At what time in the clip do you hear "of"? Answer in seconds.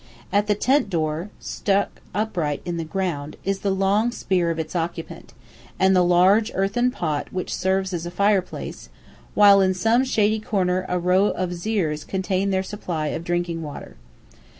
4.49-4.57, 11.27-11.51, 13.09-13.23